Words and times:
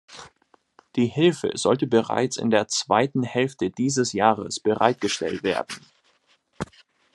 Die 0.95 1.05
Hilfe 1.05 1.51
sollte 1.53 1.85
bereits 1.85 2.35
in 2.37 2.49
der 2.49 2.67
zweiten 2.67 3.21
Hälfte 3.21 3.69
dieses 3.69 4.13
Jahres 4.13 4.59
bereitgestellt 4.59 5.43
werden. 5.43 5.79